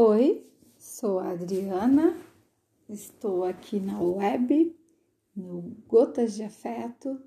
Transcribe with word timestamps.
Oi, 0.00 0.46
sou 0.78 1.18
a 1.18 1.30
Adriana, 1.30 2.16
estou 2.88 3.42
aqui 3.42 3.80
na 3.80 4.00
web, 4.00 4.72
no 5.34 5.76
Gotas 5.88 6.36
de 6.36 6.44
Afeto, 6.44 7.20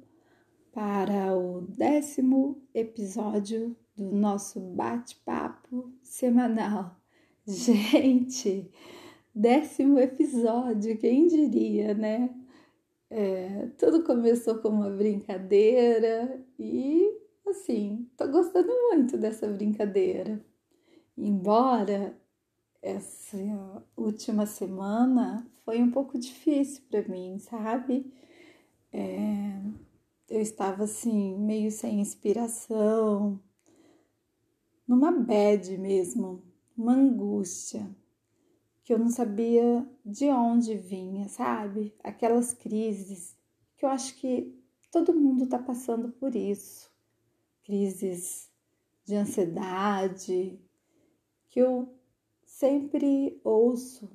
para 0.71 1.35
o 1.35 1.63
décimo 1.67 2.63
episódio 2.73 3.75
do 3.93 4.13
nosso 4.13 4.61
bate-papo 4.61 5.91
semanal. 6.01 6.95
Gente, 7.45 8.71
décimo 9.35 9.99
episódio, 9.99 10.97
quem 10.97 11.27
diria, 11.27 11.93
né? 11.93 12.33
É, 13.09 13.67
tudo 13.77 14.05
começou 14.05 14.59
com 14.59 14.69
uma 14.69 14.89
brincadeira 14.89 16.41
e, 16.57 17.19
assim, 17.45 18.09
tô 18.15 18.29
gostando 18.29 18.71
muito 18.91 19.17
dessa 19.17 19.45
brincadeira. 19.45 20.41
Embora 21.17 22.20
essa 22.81 23.37
última 23.95 24.45
semana 24.45 25.45
foi 25.63 25.81
um 25.81 25.91
pouco 25.91 26.17
difícil 26.17 26.83
para 26.89 27.07
mim, 27.07 27.37
sabe? 27.39 28.11
É, 28.91 29.61
eu 30.29 30.41
estava 30.41 30.83
assim, 30.83 31.37
meio 31.37 31.71
sem 31.71 31.99
inspiração, 31.99 33.39
numa 34.87 35.11
bad 35.11 35.77
mesmo, 35.77 36.43
uma 36.75 36.93
angústia, 36.93 37.89
que 38.83 38.93
eu 38.93 38.99
não 38.99 39.09
sabia 39.09 39.87
de 40.05 40.25
onde 40.29 40.75
vinha, 40.75 41.29
sabe? 41.29 41.93
Aquelas 42.03 42.53
crises 42.53 43.37
que 43.77 43.85
eu 43.85 43.89
acho 43.89 44.15
que 44.15 44.57
todo 44.91 45.13
mundo 45.13 45.43
está 45.45 45.59
passando 45.59 46.09
por 46.09 46.35
isso 46.35 46.91
crises 47.63 48.49
de 49.05 49.15
ansiedade, 49.15 50.59
que 51.49 51.59
eu 51.59 51.93
sempre 52.61 53.41
ouço 53.43 54.07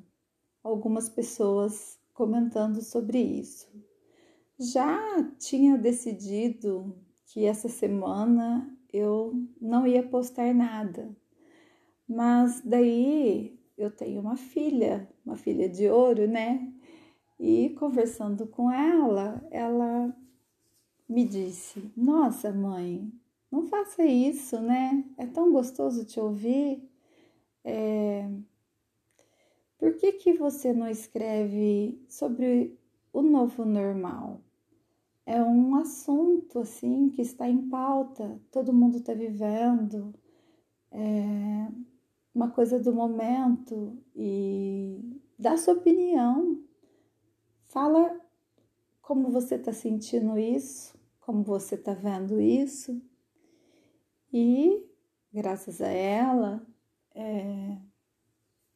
algumas 0.62 1.08
pessoas 1.08 1.98
comentando 2.14 2.80
sobre 2.80 3.18
isso. 3.18 3.68
Já 4.56 4.96
tinha 5.36 5.76
decidido 5.76 6.96
que 7.26 7.44
essa 7.44 7.68
semana 7.68 8.72
eu 8.92 9.34
não 9.60 9.84
ia 9.84 10.00
postar 10.00 10.54
nada, 10.54 11.10
mas 12.08 12.62
daí 12.64 13.58
eu 13.76 13.90
tenho 13.90 14.20
uma 14.20 14.36
filha, 14.36 15.10
uma 15.24 15.34
filha 15.34 15.68
de 15.68 15.88
ouro, 15.88 16.28
né? 16.28 16.72
E 17.40 17.70
conversando 17.70 18.46
com 18.46 18.70
ela, 18.70 19.44
ela 19.50 20.16
me 21.08 21.24
disse: 21.24 21.90
Nossa, 21.96 22.52
mãe, 22.52 23.12
não 23.50 23.64
faça 23.64 24.04
isso, 24.04 24.60
né? 24.60 25.04
É 25.18 25.26
tão 25.26 25.50
gostoso 25.50 26.04
te 26.04 26.20
ouvir. 26.20 26.95
É... 27.68 28.30
Por 29.76 29.96
que, 29.96 30.12
que 30.12 30.32
você 30.34 30.72
não 30.72 30.88
escreve 30.88 32.00
sobre 32.08 32.78
o 33.12 33.20
novo 33.20 33.64
normal? 33.64 34.40
É 35.26 35.42
um 35.42 35.74
assunto 35.74 36.60
assim 36.60 37.10
que 37.10 37.20
está 37.20 37.48
em 37.48 37.68
pauta, 37.68 38.40
todo 38.52 38.72
mundo 38.72 38.98
está 38.98 39.12
vivendo, 39.12 40.14
é 40.92 41.68
uma 42.32 42.50
coisa 42.50 42.78
do 42.78 42.94
momento 42.94 43.98
e 44.14 45.20
dá 45.36 45.56
sua 45.56 45.74
opinião. 45.74 46.62
Fala 47.66 48.20
como 49.02 49.28
você 49.30 49.56
está 49.56 49.72
sentindo 49.72 50.38
isso, 50.38 50.96
como 51.20 51.42
você 51.42 51.74
está 51.74 51.92
vendo 51.92 52.40
isso. 52.40 53.02
E 54.32 54.86
graças 55.32 55.80
a 55.80 55.88
ela, 55.88 56.64
é, 57.16 57.78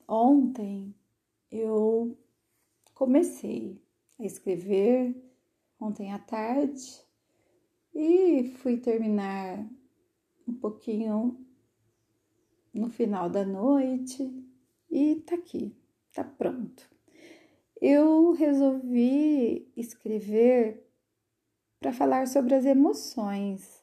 ontem 0.09 0.95
eu 1.51 2.19
comecei 2.95 3.81
a 4.19 4.25
escrever 4.25 5.15
ontem 5.79 6.11
à 6.11 6.19
tarde 6.19 7.05
e 7.95 8.55
fui 8.57 8.79
terminar 8.79 9.69
um 10.49 10.55
pouquinho 10.55 11.39
no 12.73 12.89
final 12.89 13.29
da 13.29 13.45
noite 13.45 14.33
e 14.91 15.17
tá 15.17 15.35
aqui, 15.35 15.77
tá 16.13 16.25
pronto. 16.25 16.89
Eu 17.81 18.33
resolvi 18.33 19.71
escrever 19.77 20.87
para 21.79 21.93
falar 21.93 22.27
sobre 22.27 22.55
as 22.55 22.65
emoções, 22.65 23.83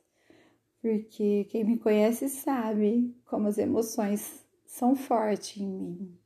porque 0.82 1.46
quem 1.46 1.64
me 1.64 1.78
conhece 1.78 2.28
sabe 2.30 3.16
como 3.26 3.48
as 3.48 3.58
emoções 3.58 4.47
são 4.68 4.96
fortes 4.96 5.60
em 5.60 5.68
mim. 5.68 6.20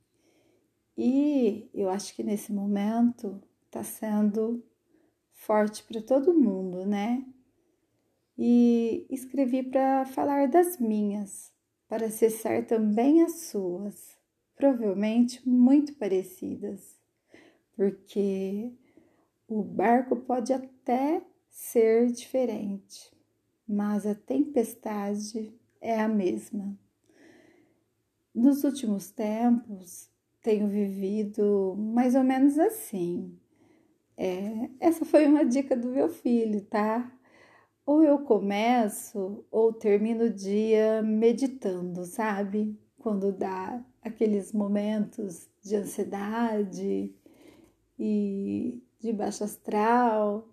E 0.98 1.70
eu 1.72 1.88
acho 1.88 2.14
que 2.14 2.22
nesse 2.22 2.52
momento 2.52 3.40
está 3.64 3.82
sendo 3.82 4.62
forte 5.30 5.82
para 5.84 6.02
todo 6.02 6.34
mundo, 6.34 6.84
né? 6.84 7.24
E 8.36 9.06
escrevi 9.08 9.62
para 9.62 10.04
falar 10.04 10.48
das 10.48 10.78
minhas, 10.78 11.52
para 11.88 12.06
acessar 12.06 12.66
também 12.66 13.22
as 13.22 13.42
suas, 13.42 14.18
provavelmente 14.56 15.48
muito 15.48 15.94
parecidas, 15.94 16.98
porque 17.76 18.72
o 19.48 19.62
barco 19.62 20.16
pode 20.16 20.52
até 20.52 21.22
ser 21.48 22.10
diferente, 22.10 23.12
mas 23.66 24.06
a 24.06 24.14
tempestade 24.14 25.54
é 25.80 26.00
a 26.00 26.08
mesma. 26.08 26.78
Nos 28.34 28.64
últimos 28.64 29.10
tempos, 29.10 30.08
tenho 30.40 30.66
vivido 30.66 31.74
mais 31.76 32.14
ou 32.14 32.24
menos 32.24 32.58
assim. 32.58 33.38
É, 34.16 34.70
essa 34.80 35.04
foi 35.04 35.26
uma 35.26 35.44
dica 35.44 35.76
do 35.76 35.88
meu 35.88 36.08
filho, 36.08 36.62
tá? 36.62 37.12
Ou 37.84 38.02
eu 38.02 38.20
começo 38.20 39.44
ou 39.50 39.72
termino 39.72 40.24
o 40.24 40.30
dia 40.32 41.02
meditando, 41.02 42.04
sabe? 42.06 42.78
Quando 42.98 43.32
dá 43.32 43.84
aqueles 44.00 44.52
momentos 44.52 45.48
de 45.62 45.76
ansiedade 45.76 47.14
e 47.98 48.82
de 48.98 49.12
baixo 49.12 49.44
astral, 49.44 50.48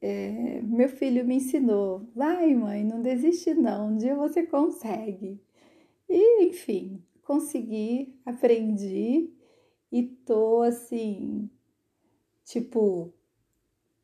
é, 0.00 0.60
meu 0.62 0.88
filho 0.88 1.24
me 1.24 1.36
ensinou: 1.36 2.08
vai, 2.14 2.52
mãe, 2.54 2.82
não 2.82 3.00
desiste, 3.00 3.54
não, 3.54 3.90
um 3.90 3.96
dia 3.96 4.16
você 4.16 4.44
consegue. 4.44 5.40
E, 6.14 6.44
enfim, 6.44 7.02
consegui, 7.22 8.14
aprendi 8.26 9.30
e 9.90 10.02
tô 10.02 10.60
assim, 10.60 11.48
tipo, 12.44 13.10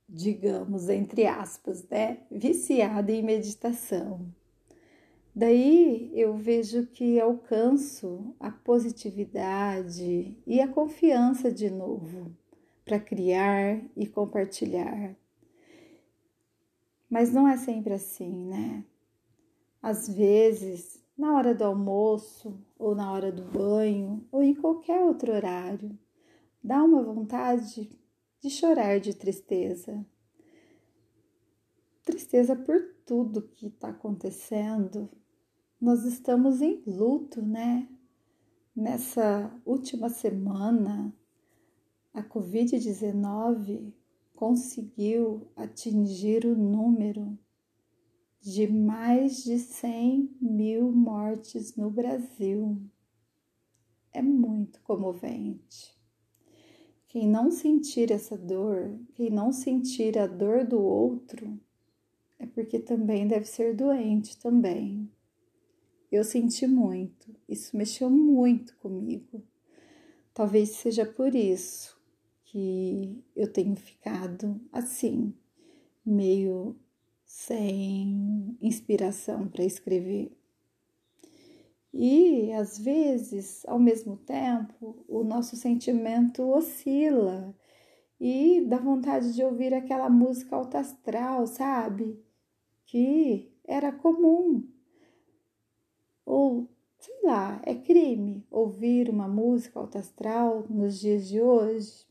digamos, 0.08 0.88
entre 0.88 1.26
aspas, 1.26 1.86
né, 1.86 2.22
viciada 2.30 3.12
em 3.12 3.22
meditação. 3.22 4.26
Daí 5.34 6.10
eu 6.14 6.34
vejo 6.34 6.86
que 6.86 7.20
alcanço 7.20 8.34
a 8.40 8.50
positividade 8.50 10.34
e 10.46 10.62
a 10.62 10.66
confiança 10.66 11.52
de 11.52 11.68
novo 11.68 12.34
para 12.86 12.98
criar 12.98 13.82
e 13.94 14.06
compartilhar. 14.06 15.14
Mas 17.10 17.30
não 17.34 17.46
é 17.46 17.58
sempre 17.58 17.92
assim, 17.92 18.46
né? 18.46 18.82
Às 19.82 20.08
vezes, 20.08 20.97
na 21.18 21.34
hora 21.34 21.52
do 21.52 21.64
almoço, 21.64 22.64
ou 22.78 22.94
na 22.94 23.12
hora 23.12 23.32
do 23.32 23.44
banho, 23.44 24.24
ou 24.30 24.40
em 24.40 24.54
qualquer 24.54 25.00
outro 25.02 25.32
horário, 25.32 25.98
dá 26.62 26.82
uma 26.84 27.02
vontade 27.02 27.90
de 28.40 28.48
chorar 28.48 29.00
de 29.00 29.12
tristeza. 29.12 30.06
Tristeza 32.04 32.54
por 32.54 32.80
tudo 33.04 33.48
que 33.48 33.66
está 33.66 33.88
acontecendo. 33.88 35.10
Nós 35.80 36.04
estamos 36.04 36.62
em 36.62 36.84
luto, 36.86 37.42
né? 37.42 37.88
Nessa 38.74 39.52
última 39.66 40.08
semana, 40.08 41.12
a 42.14 42.22
Covid-19 42.22 43.92
conseguiu 44.36 45.50
atingir 45.56 46.46
o 46.46 46.56
número 46.56 47.36
de 48.40 48.66
mais 48.66 49.42
de 49.42 49.58
100 49.58 50.36
mil 50.40 50.92
mortes 50.92 51.76
no 51.76 51.90
Brasil. 51.90 52.80
É 54.12 54.22
muito 54.22 54.80
comovente. 54.82 55.96
Quem 57.08 57.26
não 57.26 57.50
sentir 57.50 58.12
essa 58.12 58.36
dor, 58.36 58.98
quem 59.14 59.30
não 59.30 59.50
sentir 59.50 60.18
a 60.18 60.26
dor 60.26 60.64
do 60.64 60.80
outro, 60.80 61.58
é 62.38 62.46
porque 62.46 62.78
também 62.78 63.26
deve 63.26 63.46
ser 63.46 63.74
doente 63.74 64.38
também. 64.38 65.10
Eu 66.10 66.24
senti 66.24 66.66
muito, 66.66 67.34
isso 67.48 67.76
mexeu 67.76 68.08
muito 68.08 68.76
comigo. 68.76 69.42
Talvez 70.32 70.70
seja 70.70 71.04
por 71.04 71.34
isso 71.34 71.98
que 72.44 73.22
eu 73.34 73.52
tenho 73.52 73.76
ficado 73.76 74.60
assim, 74.72 75.34
meio 76.04 76.76
sem 77.28 78.56
inspiração 78.62 79.46
para 79.48 79.62
escrever. 79.62 80.32
E 81.92 82.50
às 82.52 82.78
vezes, 82.78 83.64
ao 83.66 83.78
mesmo 83.78 84.16
tempo, 84.16 85.04
o 85.06 85.22
nosso 85.22 85.54
sentimento 85.54 86.42
oscila 86.42 87.54
e 88.18 88.62
dá 88.62 88.78
vontade 88.78 89.34
de 89.34 89.44
ouvir 89.44 89.74
aquela 89.74 90.08
música 90.08 90.56
alta 90.56 90.78
astral, 90.78 91.46
sabe? 91.46 92.18
Que 92.86 93.52
era 93.62 93.92
comum. 93.92 94.66
Ou, 96.24 96.66
sei 96.98 97.22
lá, 97.24 97.60
é 97.64 97.74
crime 97.74 98.46
ouvir 98.50 99.10
uma 99.10 99.28
música 99.28 99.78
alta 99.78 99.98
astral 99.98 100.66
nos 100.68 100.98
dias 100.98 101.28
de 101.28 101.42
hoje? 101.42 102.07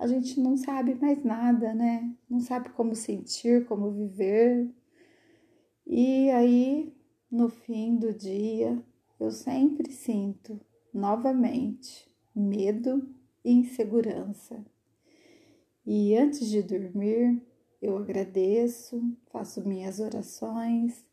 A 0.00 0.06
gente 0.06 0.40
não 0.40 0.56
sabe 0.56 0.94
mais 0.94 1.22
nada, 1.22 1.74
né? 1.74 2.10
Não 2.26 2.40
sabe 2.40 2.70
como 2.70 2.94
sentir, 2.94 3.66
como 3.66 3.90
viver. 3.90 4.66
E 5.86 6.30
aí, 6.30 6.96
no 7.30 7.50
fim 7.50 7.96
do 7.96 8.10
dia, 8.10 8.82
eu 9.20 9.30
sempre 9.30 9.92
sinto 9.92 10.58
novamente 10.90 12.10
medo 12.34 13.14
e 13.44 13.52
insegurança. 13.52 14.64
E 15.84 16.16
antes 16.16 16.48
de 16.48 16.62
dormir, 16.62 17.46
eu 17.82 17.98
agradeço, 17.98 19.02
faço 19.30 19.68
minhas 19.68 20.00
orações 20.00 21.04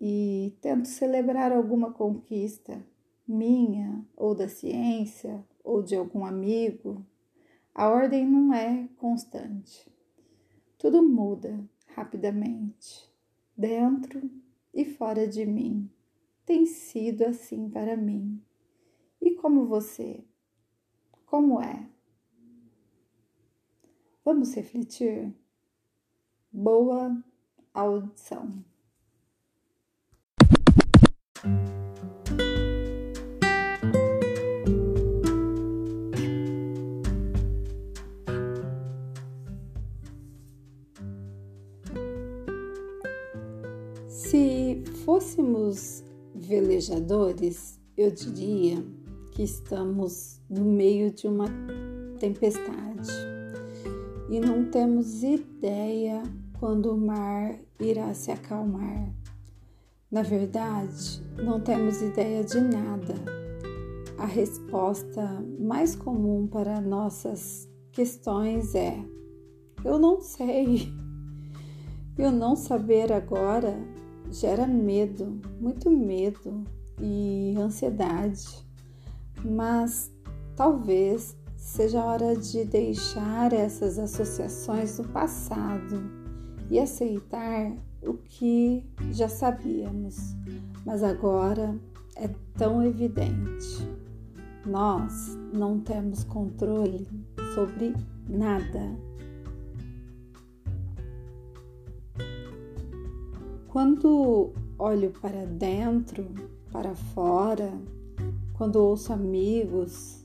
e 0.00 0.56
tento 0.60 0.86
celebrar 0.86 1.50
alguma 1.50 1.92
conquista 1.92 2.86
minha 3.26 4.06
ou 4.16 4.32
da 4.32 4.46
ciência 4.48 5.44
ou 5.64 5.82
de 5.82 5.96
algum 5.96 6.24
amigo. 6.24 7.04
A 7.78 7.90
ordem 7.90 8.26
não 8.26 8.54
é 8.54 8.88
constante. 8.96 9.86
Tudo 10.78 11.02
muda 11.02 11.62
rapidamente, 11.88 13.06
dentro 13.54 14.30
e 14.72 14.82
fora 14.86 15.28
de 15.28 15.44
mim. 15.44 15.90
Tem 16.46 16.64
sido 16.64 17.26
assim 17.26 17.68
para 17.68 17.94
mim. 17.94 18.42
E 19.20 19.32
como 19.32 19.66
você? 19.66 20.24
Como 21.26 21.60
é? 21.60 21.86
Vamos 24.24 24.54
refletir? 24.54 25.34
Boa 26.50 27.22
audição. 27.74 28.64
Fôssemos 45.06 46.04
velejadores, 46.34 47.80
eu 47.96 48.10
diria 48.10 48.84
que 49.30 49.44
estamos 49.44 50.42
no 50.50 50.64
meio 50.64 51.12
de 51.12 51.28
uma 51.28 51.46
tempestade 52.18 53.08
e 54.28 54.40
não 54.40 54.64
temos 54.64 55.22
ideia 55.22 56.24
quando 56.58 56.92
o 56.92 56.98
mar 56.98 57.54
irá 57.78 58.12
se 58.14 58.32
acalmar. 58.32 59.14
Na 60.10 60.22
verdade, 60.22 61.22
não 61.36 61.60
temos 61.60 62.02
ideia 62.02 62.42
de 62.42 62.60
nada. 62.60 63.14
A 64.18 64.26
resposta 64.26 65.22
mais 65.60 65.94
comum 65.94 66.48
para 66.48 66.80
nossas 66.80 67.68
questões 67.92 68.74
é: 68.74 68.98
eu 69.84 70.00
não 70.00 70.20
sei. 70.20 70.92
Eu 72.18 72.32
não 72.32 72.56
saber 72.56 73.12
agora 73.12 73.78
gera 74.30 74.66
medo, 74.66 75.40
muito 75.60 75.90
medo 75.90 76.64
e 77.00 77.54
ansiedade. 77.58 78.64
Mas 79.44 80.12
talvez 80.56 81.36
seja 81.56 82.04
hora 82.04 82.36
de 82.36 82.64
deixar 82.64 83.52
essas 83.52 83.98
associações 83.98 84.96
do 84.96 85.04
passado 85.08 86.02
e 86.70 86.78
aceitar 86.78 87.72
o 88.02 88.14
que 88.14 88.84
já 89.12 89.28
sabíamos, 89.28 90.36
mas 90.84 91.02
agora 91.02 91.76
é 92.16 92.28
tão 92.56 92.82
evidente. 92.84 93.88
Nós 94.64 95.36
não 95.52 95.78
temos 95.80 96.24
controle 96.24 97.06
sobre 97.54 97.94
nada. 98.28 99.05
Quando 103.76 104.54
olho 104.78 105.12
para 105.20 105.44
dentro, 105.44 106.24
para 106.72 106.94
fora, 106.94 107.70
quando 108.54 108.76
ouço 108.76 109.12
amigos, 109.12 110.24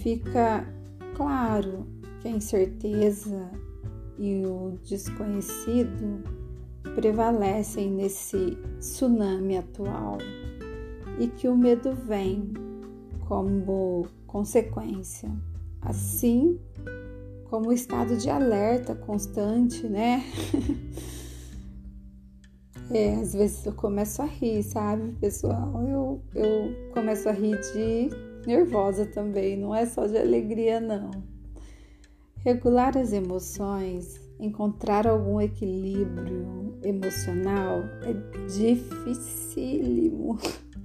fica 0.00 0.66
claro 1.14 1.86
que 2.22 2.28
a 2.28 2.30
incerteza 2.30 3.50
e 4.16 4.42
o 4.46 4.78
desconhecido 4.82 6.24
prevalecem 6.94 7.90
nesse 7.90 8.56
tsunami 8.78 9.58
atual 9.58 10.16
e 11.18 11.26
que 11.26 11.46
o 11.46 11.54
medo 11.54 11.92
vem 11.92 12.54
como 13.28 14.06
consequência, 14.26 15.30
assim 15.82 16.58
como 17.50 17.68
o 17.68 17.72
estado 17.74 18.16
de 18.16 18.30
alerta 18.30 18.94
constante, 18.94 19.86
né? 19.86 20.24
É, 22.90 23.14
às 23.14 23.32
vezes 23.32 23.64
eu 23.64 23.72
começo 23.72 24.20
a 24.20 24.26
rir, 24.26 24.62
sabe, 24.62 25.12
pessoal? 25.12 25.82
Eu, 25.88 26.22
eu 26.34 26.92
começo 26.92 27.28
a 27.28 27.32
rir 27.32 27.58
de 27.72 28.10
nervosa 28.46 29.06
também, 29.06 29.56
não 29.56 29.74
é 29.74 29.86
só 29.86 30.06
de 30.06 30.18
alegria, 30.18 30.80
não. 30.80 31.10
Regular 32.36 32.96
as 32.98 33.12
emoções, 33.12 34.20
encontrar 34.38 35.06
algum 35.06 35.40
equilíbrio 35.40 36.78
emocional 36.82 37.82
é 38.02 38.12
dificílimo. 38.48 40.38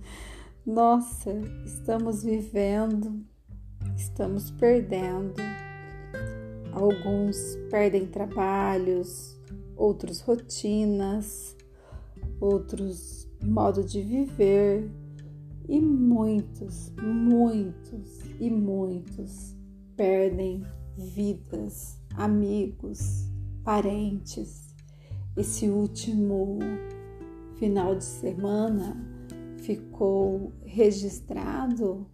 Nossa, 0.66 1.34
estamos 1.66 2.24
vivendo, 2.24 3.22
estamos 3.98 4.52
perdendo. 4.52 5.34
Alguns 6.72 7.58
perdem 7.70 8.06
trabalhos, 8.06 9.38
outros 9.76 10.22
rotinas 10.22 11.59
outros 12.40 13.30
modo 13.44 13.84
de 13.84 14.02
viver 14.02 14.90
e 15.68 15.80
muitos, 15.80 16.92
muitos 17.02 18.20
e 18.40 18.50
muitos 18.50 19.56
perdem 19.96 20.64
vidas, 20.98 22.02
amigos, 22.16 23.30
parentes. 23.64 24.74
Esse 25.38 25.70
último 25.70 26.60
final 27.56 27.96
de 27.96 28.04
semana 28.04 28.98
ficou 29.58 30.52
registrado 30.64 32.08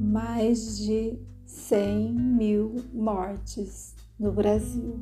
mais 0.00 0.78
de 0.78 1.18
100 1.44 2.12
mil 2.14 2.76
mortes 2.92 3.94
no 4.18 4.32
Brasil, 4.32 4.98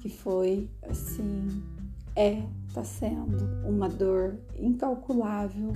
que 0.00 0.08
foi 0.08 0.70
assim 0.82 1.62
é, 2.14 2.42
está 2.68 2.84
sendo 2.84 3.66
uma 3.66 3.88
dor 3.88 4.38
incalculável 4.56 5.72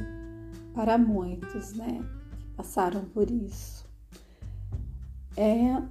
para 0.75 0.99
muitos, 0.99 1.73
né? 1.73 2.05
Que 2.39 2.47
passaram 2.55 3.05
por 3.07 3.31
isso. 3.31 3.87
É 5.37 5.83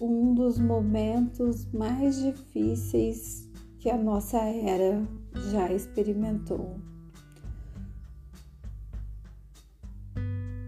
um 0.00 0.34
dos 0.34 0.58
momentos 0.58 1.66
mais 1.72 2.20
difíceis 2.20 3.48
que 3.78 3.88
a 3.88 3.96
nossa 3.96 4.38
era 4.38 5.06
já 5.52 5.72
experimentou. 5.72 6.76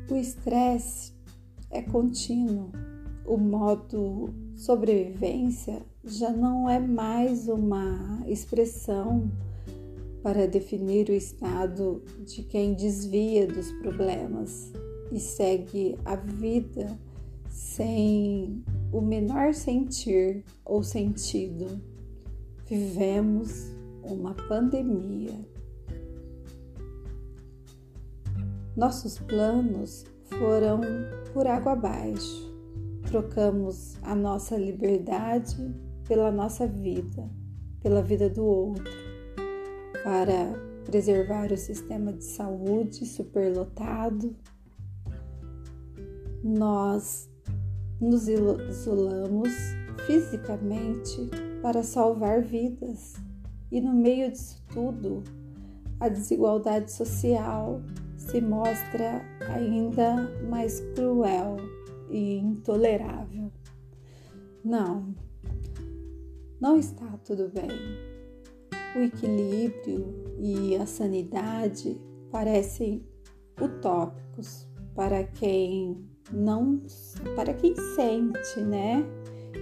O 0.08 0.14
estresse 0.14 1.12
é 1.70 1.82
contínuo, 1.82 2.70
o 3.26 3.36
modo 3.36 4.32
sobrevivência 4.54 5.82
já 6.04 6.30
não 6.30 6.70
é 6.70 6.78
mais 6.78 7.48
uma 7.48 8.22
expressão 8.26 9.28
para 10.26 10.48
definir 10.48 11.08
o 11.08 11.12
estado 11.12 12.02
de 12.24 12.42
quem 12.42 12.74
desvia 12.74 13.46
dos 13.46 13.70
problemas 13.74 14.72
e 15.12 15.20
segue 15.20 15.96
a 16.04 16.16
vida 16.16 16.98
sem 17.48 18.64
o 18.92 19.00
menor 19.00 19.54
sentir 19.54 20.44
ou 20.64 20.82
sentido. 20.82 21.80
Vivemos 22.68 23.70
uma 24.02 24.34
pandemia. 24.34 25.38
Nossos 28.76 29.20
planos 29.20 30.06
foram 30.40 30.80
por 31.32 31.46
água 31.46 31.74
abaixo. 31.74 32.52
Trocamos 33.06 33.96
a 34.02 34.12
nossa 34.16 34.56
liberdade 34.56 35.72
pela 36.08 36.32
nossa 36.32 36.66
vida, 36.66 37.30
pela 37.80 38.02
vida 38.02 38.28
do 38.28 38.44
outro, 38.44 39.05
para 40.06 40.52
preservar 40.84 41.50
o 41.50 41.56
sistema 41.56 42.12
de 42.12 42.22
saúde 42.22 43.04
superlotado. 43.04 44.36
Nós 46.44 47.28
nos 48.00 48.28
isolamos 48.28 49.50
fisicamente 50.06 51.28
para 51.60 51.82
salvar 51.82 52.40
vidas, 52.40 53.14
e 53.72 53.80
no 53.80 53.92
meio 53.92 54.30
disso 54.30 54.62
tudo, 54.72 55.24
a 55.98 56.08
desigualdade 56.08 56.92
social 56.92 57.82
se 58.16 58.40
mostra 58.40 59.22
ainda 59.52 60.30
mais 60.48 60.78
cruel 60.94 61.56
e 62.08 62.36
intolerável. 62.36 63.50
Não, 64.64 65.12
não 66.60 66.78
está 66.78 67.18
tudo 67.24 67.48
bem. 67.48 68.15
O 68.96 68.98
equilíbrio 68.98 70.14
e 70.38 70.74
a 70.74 70.86
sanidade 70.86 72.00
parecem 72.30 73.06
utópicos 73.60 74.66
para 74.94 75.22
quem 75.22 76.02
não, 76.32 76.80
para 77.34 77.52
quem 77.52 77.74
sente, 77.94 78.60
né? 78.60 79.04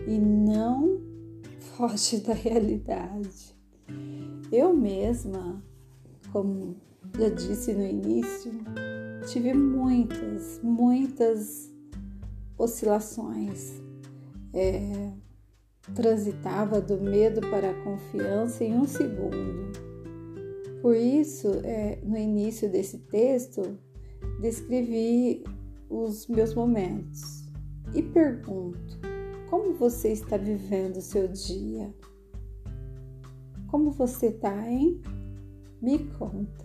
E 0.06 0.16
não 0.18 1.00
foge 1.58 2.18
da 2.20 2.32
realidade. 2.32 3.56
Eu 4.52 4.72
mesma, 4.72 5.60
como 6.30 6.76
já 7.18 7.28
disse 7.28 7.74
no 7.74 7.84
início, 7.84 8.52
tive 9.26 9.52
muitas, 9.52 10.60
muitas 10.62 11.72
oscilações. 12.56 13.82
É, 14.52 15.10
transitava 15.92 16.80
do 16.80 16.98
medo 16.98 17.40
para 17.42 17.70
a 17.70 17.84
confiança 17.84 18.64
em 18.64 18.74
um 18.74 18.86
segundo. 18.86 19.72
Por 20.80 20.96
isso, 20.96 21.48
é, 21.62 21.98
no 22.02 22.16
início 22.16 22.70
desse 22.70 22.98
texto, 22.98 23.78
descrevi 24.40 25.44
os 25.88 26.26
meus 26.26 26.54
momentos 26.54 27.44
e 27.94 28.02
pergunto: 28.02 28.98
como 29.50 29.74
você 29.74 30.12
está 30.12 30.36
vivendo 30.36 30.96
o 30.96 31.02
seu 31.02 31.28
dia? 31.28 31.94
Como 33.68 33.90
você 33.90 34.26
está, 34.26 34.70
hein? 34.70 35.00
Me 35.80 35.98
conta. 35.98 36.64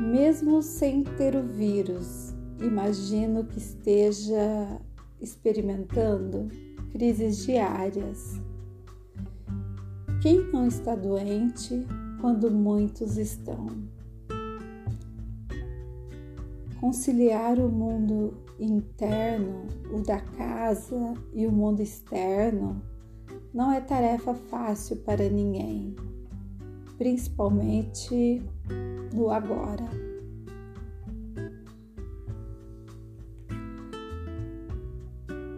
Mesmo 0.00 0.62
sem 0.62 1.02
ter 1.02 1.34
o 1.34 1.42
vírus, 1.42 2.34
imagino 2.60 3.44
que 3.44 3.58
esteja 3.58 4.80
experimentando 5.20 6.48
crises 6.92 7.44
diárias. 7.44 8.40
Quem 10.20 10.50
não 10.52 10.66
está 10.66 10.94
doente 10.94 11.86
quando 12.20 12.50
muitos 12.50 13.16
estão? 13.16 13.66
Conciliar 16.80 17.58
o 17.58 17.68
mundo 17.68 18.34
interno, 18.58 19.66
o 19.92 20.00
da 20.00 20.20
casa 20.20 21.14
e 21.32 21.46
o 21.46 21.52
mundo 21.52 21.80
externo 21.80 22.82
não 23.52 23.72
é 23.72 23.80
tarefa 23.80 24.34
fácil 24.34 24.96
para 24.96 25.28
ninguém, 25.28 25.94
principalmente 26.96 28.42
no 29.12 29.30
agora. 29.30 30.07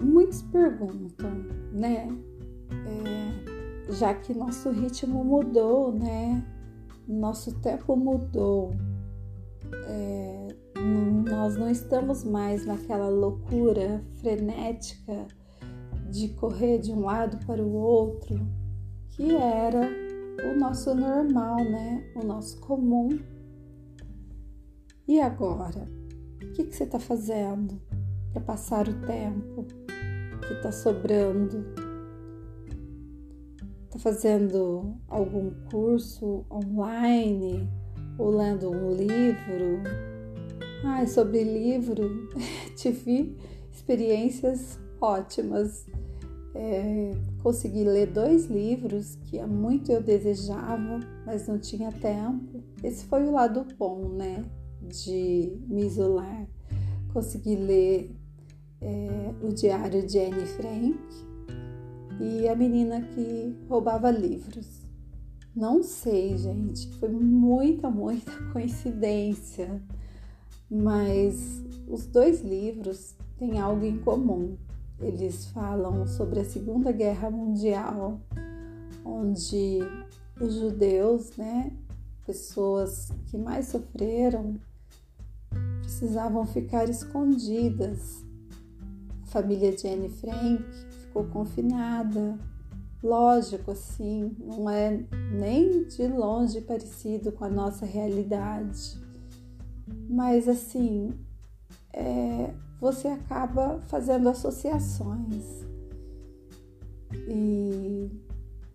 Muitos 0.00 0.42
perguntam, 0.42 1.30
né? 1.72 2.08
É, 2.86 3.92
já 3.92 4.14
que 4.14 4.32
nosso 4.32 4.70
ritmo 4.70 5.24
mudou, 5.24 5.92
né? 5.92 6.44
Nosso 7.06 7.52
tempo 7.60 7.96
mudou. 7.96 8.72
É, 9.86 10.48
nós 11.28 11.56
não 11.56 11.68
estamos 11.68 12.24
mais 12.24 12.64
naquela 12.64 13.08
loucura 13.08 14.02
frenética 14.16 15.26
de 16.10 16.28
correr 16.30 16.78
de 16.78 16.92
um 16.92 17.00
lado 17.00 17.44
para 17.46 17.62
o 17.62 17.72
outro, 17.72 18.40
que 19.10 19.34
era 19.36 19.88
o 20.50 20.58
nosso 20.58 20.94
normal, 20.94 21.56
né? 21.56 22.10
O 22.16 22.24
nosso 22.24 22.58
comum. 22.60 23.18
E 25.06 25.20
agora? 25.20 25.88
O 26.42 26.52
que, 26.52 26.64
que 26.64 26.74
você 26.74 26.84
está 26.84 26.98
fazendo 26.98 27.80
para 28.32 28.40
passar 28.40 28.88
o 28.88 28.94
tempo? 29.06 29.66
Que 30.50 30.54
está 30.54 30.72
sobrando? 30.72 31.64
Está 33.84 33.98
fazendo 34.00 34.96
algum 35.08 35.50
curso 35.70 36.44
online 36.50 37.68
ou 38.18 38.30
lendo 38.30 38.70
um 38.70 38.92
livro? 38.92 39.82
Ah, 40.84 41.06
sobre 41.06 41.44
livro, 41.44 42.28
tive 42.76 43.36
experiências 43.70 44.78
ótimas. 45.00 45.86
É, 46.52 47.12
consegui 47.44 47.84
ler 47.84 48.08
dois 48.08 48.46
livros 48.46 49.14
que 49.14 49.38
há 49.38 49.46
muito 49.46 49.92
eu 49.92 50.02
desejava, 50.02 50.98
mas 51.24 51.46
não 51.46 51.60
tinha 51.60 51.92
tempo. 51.92 52.60
Esse 52.82 53.04
foi 53.04 53.24
o 53.24 53.30
lado 53.30 53.64
bom, 53.78 54.08
né, 54.08 54.44
de 54.82 55.56
me 55.68 55.86
isolar. 55.86 56.48
Consegui 57.12 57.54
ler 57.54 58.19
é, 58.80 59.34
o 59.42 59.52
diário 59.52 60.06
de 60.06 60.18
Anne 60.18 60.46
Frank 60.46 60.98
e 62.20 62.48
a 62.48 62.54
menina 62.54 63.00
que 63.02 63.56
roubava 63.68 64.10
livros. 64.10 64.80
Não 65.54 65.82
sei, 65.82 66.36
gente, 66.38 66.88
foi 66.98 67.08
muita, 67.08 67.90
muita 67.90 68.30
coincidência, 68.52 69.82
mas 70.70 71.64
os 71.88 72.06
dois 72.06 72.40
livros 72.42 73.16
têm 73.36 73.58
algo 73.58 73.84
em 73.84 73.98
comum. 73.98 74.56
Eles 75.00 75.46
falam 75.46 76.06
sobre 76.06 76.40
a 76.40 76.44
Segunda 76.44 76.92
Guerra 76.92 77.30
Mundial, 77.30 78.20
onde 79.04 79.78
os 80.40 80.54
judeus, 80.54 81.36
né, 81.36 81.72
pessoas 82.26 83.10
que 83.26 83.36
mais 83.36 83.66
sofreram, 83.66 84.56
precisavam 85.82 86.46
ficar 86.46 86.88
escondidas 86.88 88.24
família 89.30 89.72
de 89.72 89.88
Anne 89.88 90.08
Frank 90.08 90.62
ficou 91.06 91.24
confinada. 91.24 92.38
Lógico, 93.02 93.70
assim, 93.70 94.36
não 94.38 94.68
é 94.68 95.02
nem 95.32 95.84
de 95.84 96.06
longe 96.06 96.60
parecido 96.60 97.32
com 97.32 97.44
a 97.44 97.48
nossa 97.48 97.86
realidade. 97.86 99.00
Mas, 100.08 100.48
assim, 100.48 101.14
é, 101.92 102.52
você 102.80 103.08
acaba 103.08 103.80
fazendo 103.86 104.28
associações. 104.28 105.64
E 107.28 108.10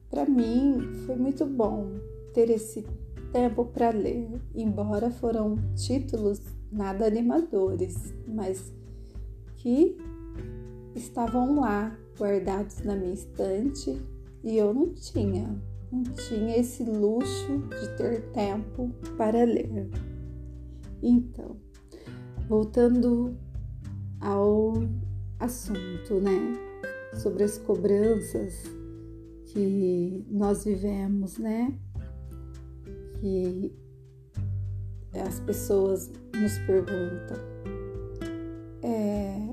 para 0.09 0.25
mim 0.25 0.93
foi 1.05 1.15
muito 1.15 1.45
bom 1.45 1.91
ter 2.33 2.49
esse 2.49 2.85
tempo 3.31 3.65
para 3.65 3.89
ler, 3.89 4.41
embora 4.53 5.11
foram 5.11 5.57
títulos 5.75 6.39
nada 6.71 7.05
animadores, 7.05 8.13
mas 8.27 8.73
que 9.57 9.97
estavam 10.95 11.59
lá 11.59 11.95
guardados 12.17 12.81
na 12.83 12.95
minha 12.95 13.13
estante 13.13 14.01
e 14.43 14.57
eu 14.57 14.73
não 14.73 14.93
tinha, 14.93 15.61
não 15.91 16.03
tinha 16.03 16.57
esse 16.57 16.83
luxo 16.83 17.57
de 17.69 17.97
ter 17.97 18.21
tempo 18.31 18.89
para 19.17 19.43
ler. 19.43 19.89
Então, 21.03 21.57
voltando 22.47 23.35
ao 24.21 24.73
assunto, 25.39 26.19
né, 26.21 26.53
sobre 27.13 27.43
as 27.43 27.57
cobranças 27.57 28.63
que 29.47 30.25
nós 30.29 30.63
vivemos, 30.63 31.37
né, 31.37 31.77
que 33.19 33.73
as 35.13 35.39
pessoas 35.41 36.11
nos 36.33 36.57
perguntam. 36.59 37.37
É, 38.81 39.44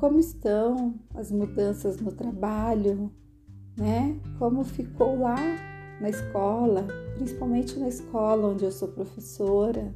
como 0.00 0.18
estão 0.18 0.94
as 1.14 1.30
mudanças 1.30 2.00
no 2.00 2.12
trabalho, 2.12 3.10
né? 3.76 4.18
Como 4.38 4.64
ficou 4.64 5.18
lá 5.20 5.36
na 6.00 6.08
escola, 6.08 6.86
principalmente 7.16 7.78
na 7.78 7.88
escola 7.88 8.48
onde 8.48 8.64
eu 8.64 8.70
sou 8.70 8.88
professora. 8.88 9.94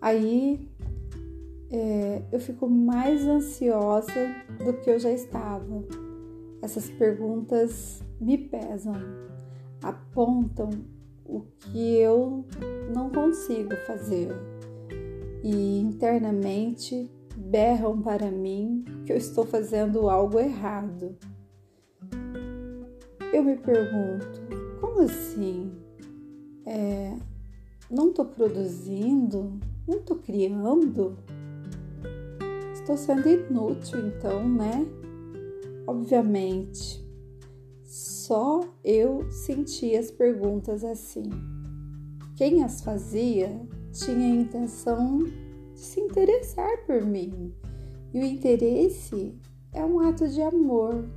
Aí 0.00 0.68
é, 1.70 2.22
eu 2.30 2.38
fico 2.38 2.68
mais 2.68 3.26
ansiosa 3.26 4.12
do 4.64 4.74
que 4.74 4.90
eu 4.90 4.98
já 4.98 5.10
estava. 5.10 5.84
Essas 6.60 6.88
perguntas 6.90 8.02
me 8.20 8.38
pesam, 8.38 8.94
apontam 9.82 10.70
o 11.24 11.40
que 11.58 11.96
eu 11.96 12.44
não 12.94 13.10
consigo 13.10 13.74
fazer 13.86 14.30
e 15.42 15.80
internamente 15.80 17.10
berram 17.42 18.00
para 18.00 18.30
mim 18.30 18.84
que 19.04 19.12
eu 19.12 19.16
estou 19.16 19.44
fazendo 19.44 20.08
algo 20.08 20.38
errado. 20.38 21.16
Eu 23.32 23.42
me 23.42 23.56
pergunto, 23.56 24.42
como 24.80 25.02
assim? 25.02 25.82
é, 26.66 27.16
não 27.90 28.10
estou 28.10 28.24
produzindo, 28.24 29.58
não 29.86 29.98
estou 29.98 30.16
criando, 30.16 31.16
estou 32.72 32.96
sendo 32.96 33.28
inútil, 33.28 34.06
então, 34.06 34.48
né? 34.48 34.86
Obviamente, 35.86 37.04
só 37.84 38.60
eu 38.84 39.30
sentia 39.30 39.98
as 39.98 40.10
perguntas 40.10 40.84
assim. 40.84 41.28
Quem 42.36 42.62
as 42.62 42.82
fazia 42.82 43.60
tinha 43.92 44.26
a 44.26 44.36
intenção 44.36 45.18
se 45.82 46.00
interessar 46.00 46.84
por 46.86 47.04
mim. 47.04 47.52
E 48.14 48.20
o 48.20 48.24
interesse 48.24 49.34
é 49.72 49.84
um 49.84 49.98
ato 50.00 50.28
de 50.28 50.40
amor. 50.40 51.08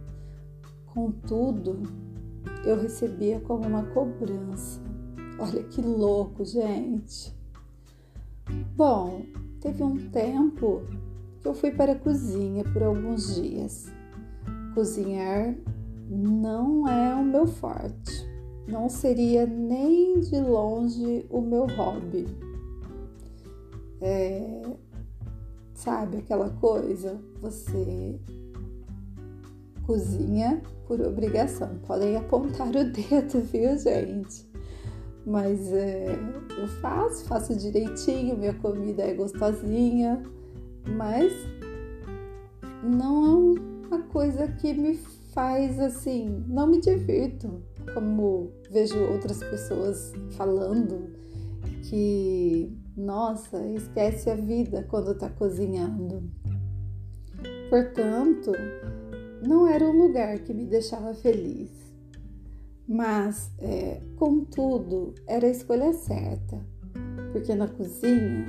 Contudo, 0.88 1.84
eu 2.66 2.80
recebia 2.82 3.40
como 3.42 3.68
uma 3.68 3.84
cobrança. 3.84 4.82
Olha 5.38 5.64
que 5.64 5.82
louco, 5.82 6.44
gente. 6.44 7.36
Bom, 8.76 9.24
teve 9.60 9.84
um 9.84 10.10
tempo 10.10 10.84
que 11.40 11.48
eu 11.48 11.54
fui 11.54 11.72
para 11.72 11.92
a 11.92 12.00
cozinha 12.00 12.64
por 12.64 12.82
alguns 12.82 13.36
dias. 13.36 13.86
Cozinhar 14.74 15.56
não 16.10 16.88
é 16.88 17.14
o 17.14 17.24
meu 17.24 17.46
forte, 17.46 18.28
não 18.68 18.90
seria 18.90 19.46
nem 19.46 20.20
de 20.20 20.40
longe 20.40 21.26
o 21.30 21.42
meu 21.42 21.66
hobby. 21.68 22.45
É, 24.02 24.62
sabe 25.74 26.18
aquela 26.18 26.50
coisa? 26.50 27.20
Você 27.42 28.20
cozinha 29.86 30.62
por 30.88 31.00
obrigação. 31.02 31.80
Podem 31.86 32.16
apontar 32.16 32.68
o 32.70 32.92
dedo, 32.92 33.42
viu, 33.52 33.78
gente? 33.78 34.46
Mas 35.26 35.74
é, 35.74 36.16
eu 36.58 36.68
faço, 36.82 37.26
faço 37.26 37.56
direitinho, 37.56 38.38
minha 38.38 38.54
comida 38.54 39.04
é 39.04 39.14
gostosinha, 39.14 40.22
mas 40.88 41.34
não 42.84 43.56
é 43.56 43.60
uma 43.88 44.04
coisa 44.04 44.48
que 44.48 44.74
me 44.74 44.96
faz 45.34 45.80
assim, 45.80 46.46
não 46.48 46.68
me 46.68 46.80
divirto, 46.80 47.62
como 47.94 48.52
vejo 48.70 48.98
outras 49.12 49.40
pessoas 49.40 50.14
falando 50.38 51.10
que, 51.90 52.72
nossa, 52.96 53.66
esquece 53.68 54.30
a 54.30 54.36
vida 54.36 54.86
quando 54.90 55.12
está 55.12 55.30
cozinhando. 55.30 56.30
Portanto, 57.70 58.52
não 59.46 59.68
era 59.68 59.84
um 59.86 60.08
lugar 60.08 60.40
que 60.40 60.54
me 60.54 60.66
deixava 60.66 61.14
feliz. 61.14 61.72
Mas, 62.88 63.52
é, 63.60 64.02
contudo, 64.16 65.16
era 65.28 65.48
a 65.48 65.50
escolha 65.50 65.92
certa, 65.94 66.64
porque 67.32 67.56
na 67.56 67.68
cozinha 67.68 68.46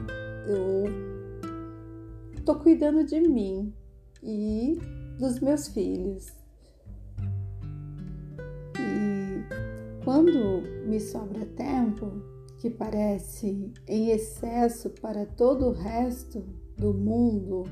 eu 0.46 0.84
tô 2.44 2.54
cuidando 2.56 3.04
de 3.04 3.20
mim 3.20 3.72
e 4.22 4.78
dos 5.18 5.40
meus 5.40 5.68
filhos. 5.68 6.36
Quando 10.06 10.62
me 10.86 11.00
sobra 11.00 11.44
tempo, 11.44 12.35
que 12.66 12.70
parece 12.70 13.72
em 13.86 14.10
excesso 14.10 14.90
para 14.90 15.24
todo 15.24 15.66
o 15.66 15.72
resto 15.72 16.44
do 16.76 16.92
mundo, 16.92 17.62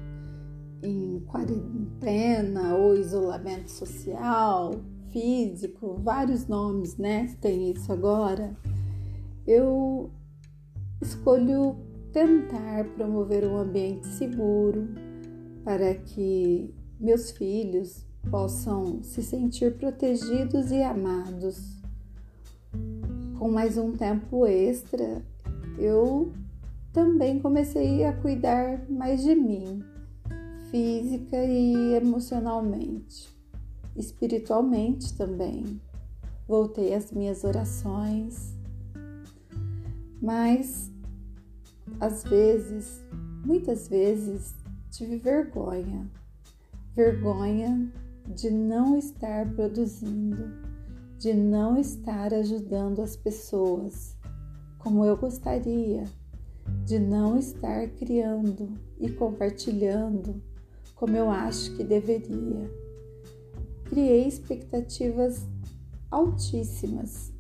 em 0.83 1.19
quarentena 1.27 2.77
ou 2.77 2.95
isolamento 2.95 3.71
social, 3.71 4.73
físico, 5.11 5.99
vários 6.01 6.47
nomes, 6.47 6.97
né? 6.97 7.35
Tem 7.41 7.73
isso 7.73 7.93
agora. 7.93 8.57
Eu 9.45 10.13
escolho 11.03 11.77
tentar 12.13 12.85
promover 12.95 13.45
um 13.45 13.57
ambiente 13.57 14.07
seguro 14.07 14.87
para 15.65 15.95
que 15.95 16.73
meus 17.01 17.33
filhos 17.33 18.07
possam 18.31 19.03
se 19.03 19.25
sentir 19.25 19.77
protegidos 19.77 20.71
e 20.71 20.83
amados 20.85 21.83
com 23.39 23.51
mais 23.51 23.77
um 23.77 23.93
tempo 23.93 24.47
extra, 24.47 25.23
eu 25.79 26.33
também 26.93 27.41
comecei 27.41 28.05
a 28.05 28.13
cuidar 28.13 28.89
mais 28.89 29.23
de 29.23 29.35
mim, 29.35 29.83
física 30.71 31.37
e 31.45 31.95
emocionalmente, 31.95 33.29
espiritualmente 33.97 35.15
também. 35.17 35.81
Voltei 36.47 36.95
às 36.95 37.11
minhas 37.11 37.43
orações, 37.43 38.55
mas 40.21 40.91
às 42.01 42.23
vezes, 42.25 43.05
muitas 43.45 43.89
vezes, 43.89 44.55
tive 44.91 45.17
vergonha, 45.17 46.09
vergonha 46.95 47.91
de 48.27 48.51
não 48.51 48.97
estar 48.97 49.51
produzindo 49.55 50.74
de 51.25 51.33
não 51.33 51.79
estar 51.79 52.35
ajudando 52.35 53.01
as 53.01 53.17
pessoas 53.17 54.15
como 54.77 55.07
eu 55.07 55.17
gostaria, 55.17 56.05
de 56.85 56.99
não 56.99 57.39
estar 57.39 57.89
criando 57.93 58.69
e 59.01 59.11
compartilhando 59.11 60.43
como 60.95 61.17
eu 61.17 61.31
acho 61.31 61.75
que 61.77 61.83
deveria. 61.83 62.71
Criei 63.87 64.29
expectativas 64.29 65.47
altíssimas. 66.11 67.33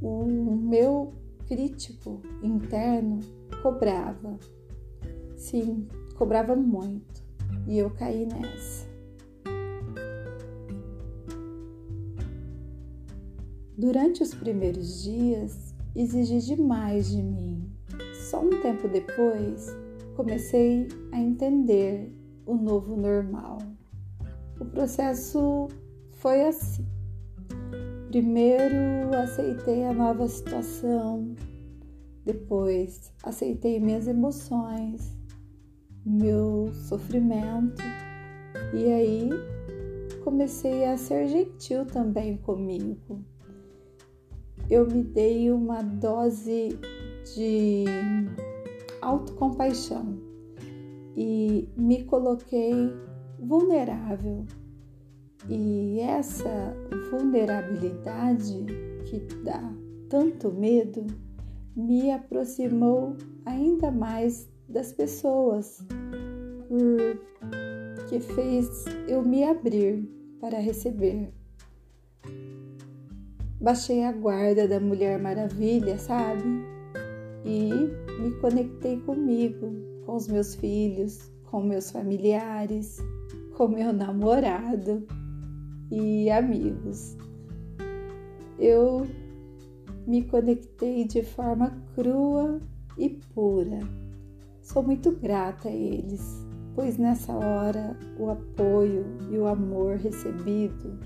O 0.00 0.24
meu 0.24 1.12
crítico 1.46 2.22
interno 2.42 3.20
cobrava. 3.62 4.38
Sim, 5.36 5.86
cobrava 6.16 6.56
muito. 6.56 7.22
E 7.66 7.76
eu 7.76 7.90
caí 7.90 8.24
nessa. 8.24 8.89
Durante 13.80 14.22
os 14.22 14.34
primeiros 14.34 15.04
dias, 15.04 15.74
exigi 15.96 16.54
demais 16.54 17.08
de 17.08 17.22
mim. 17.22 17.66
Só 18.28 18.42
um 18.44 18.50
tempo 18.60 18.86
depois, 18.86 19.74
comecei 20.14 20.86
a 21.10 21.18
entender 21.18 22.14
o 22.44 22.56
novo 22.56 22.94
normal. 22.94 23.56
O 24.60 24.66
processo 24.66 25.68
foi 26.10 26.42
assim. 26.42 26.86
Primeiro 28.08 29.16
aceitei 29.16 29.86
a 29.86 29.94
nova 29.94 30.28
situação, 30.28 31.34
depois 32.22 33.10
aceitei 33.22 33.80
minhas 33.80 34.06
emoções, 34.06 35.16
meu 36.04 36.70
sofrimento, 36.86 37.82
e 38.74 38.92
aí 38.92 39.30
comecei 40.22 40.84
a 40.84 40.98
ser 40.98 41.28
gentil 41.28 41.86
também 41.86 42.36
comigo 42.36 43.24
eu 44.70 44.86
me 44.86 45.02
dei 45.02 45.50
uma 45.50 45.82
dose 45.82 46.78
de 47.34 47.84
autocompaixão 49.02 50.16
e 51.16 51.68
me 51.76 52.04
coloquei 52.04 52.72
vulnerável. 53.40 54.46
E 55.48 55.98
essa 56.00 56.74
vulnerabilidade 57.10 58.64
que 59.06 59.18
dá 59.42 59.74
tanto 60.08 60.52
medo 60.52 61.06
me 61.74 62.12
aproximou 62.12 63.16
ainda 63.44 63.90
mais 63.90 64.48
das 64.68 64.92
pessoas, 64.92 65.84
porque 67.96 68.20
fez 68.20 68.84
eu 69.08 69.22
me 69.22 69.42
abrir 69.42 70.08
para 70.40 70.58
receber 70.58 71.32
baixei 73.60 74.04
a 74.04 74.12
guarda 74.12 74.66
da 74.66 74.80
Mulher 74.80 75.18
Maravilha, 75.18 75.98
sabe? 75.98 76.42
E 77.44 77.70
me 78.20 78.30
conectei 78.40 78.98
comigo, 79.00 79.70
com 80.06 80.16
os 80.16 80.26
meus 80.28 80.54
filhos, 80.54 81.30
com 81.44 81.62
meus 81.62 81.90
familiares, 81.90 82.98
com 83.56 83.68
meu 83.68 83.92
namorado 83.92 85.06
e 85.90 86.30
amigos. 86.30 87.16
Eu 88.58 89.06
me 90.06 90.22
conectei 90.24 91.04
de 91.04 91.22
forma 91.22 91.82
crua 91.94 92.60
e 92.96 93.10
pura. 93.34 93.80
Sou 94.62 94.82
muito 94.82 95.10
grata 95.12 95.68
a 95.68 95.72
eles, 95.72 96.46
pois 96.74 96.96
nessa 96.96 97.32
hora 97.32 97.96
o 98.18 98.30
apoio 98.30 99.04
e 99.30 99.36
o 99.36 99.46
amor 99.46 99.96
recebido 99.96 100.98